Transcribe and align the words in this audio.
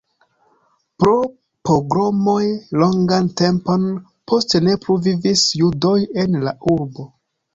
Pro 1.01 1.11
pogromoj 1.69 2.47
longan 2.83 3.29
tempon 3.43 3.85
poste 4.31 4.61
ne 4.69 4.75
plu 4.85 4.97
vivis 5.09 5.45
judoj 5.63 5.95
en 6.25 6.41
la 6.49 6.55
urbo. 6.77 7.09